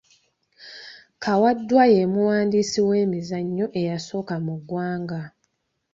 [1.23, 5.21] Kawadwa ye muwandiisi w’emizannyo eyasooka mu ggwanga.